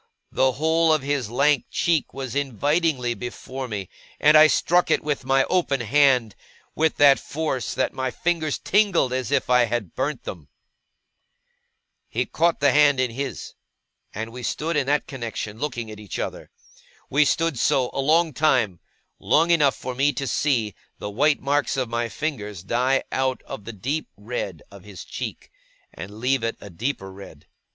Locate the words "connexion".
15.05-15.59